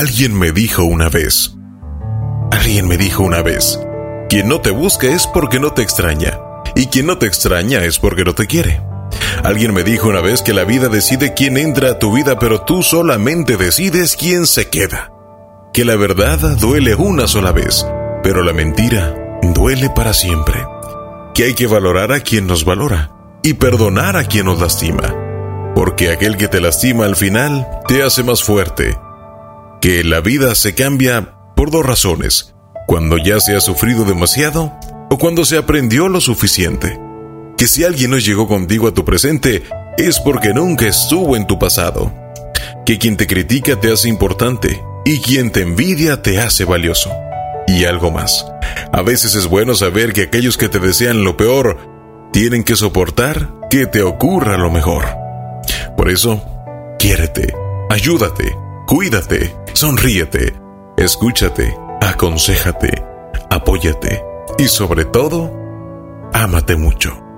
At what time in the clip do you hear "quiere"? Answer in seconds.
8.46-8.80